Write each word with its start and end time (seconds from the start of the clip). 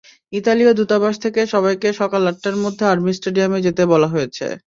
ইতালীয় 0.33 0.71
দূতাবাস 0.73 1.15
থেকে 1.23 1.41
সবাইকে 1.53 1.89
সকাল 2.01 2.21
আটটার 2.27 2.55
মধ্যে 2.63 2.83
আর্মি 2.85 3.11
স্টেডিয়ামে 3.13 3.59
যেতে 3.67 3.83
বলা 3.85 4.07
হয়েছে। 4.07 4.45